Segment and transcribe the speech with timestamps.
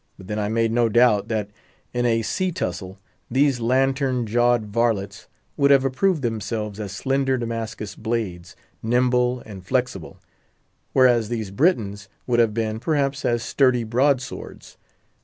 [0.17, 1.51] But then I made no doubt, that,
[1.93, 2.97] in a sea tussle,
[3.29, 5.27] these lantern jawed varlets
[5.57, 10.17] would have approved themselves as slender Damascus blades, nimble and flexible;
[10.93, 14.75] whereas these Britons would have been, perhaps, as sturdy broadswords.